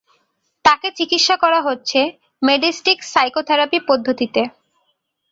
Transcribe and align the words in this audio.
তাকে 0.65 0.87
চিকিৎসা 0.97 1.35
করা 1.43 1.59
হচ্ছে 1.61 1.99
মেডিষ্টিক 2.41 2.97
সাইকোথেরাপি 3.11 3.79
পদ্ধতিতে। 3.89 4.41